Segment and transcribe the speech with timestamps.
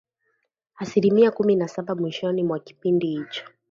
[0.75, 3.45] asilimia kumi na saba mwishoni mwa kipindi hicho